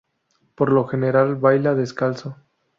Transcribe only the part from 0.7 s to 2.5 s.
lo general baila descalzo.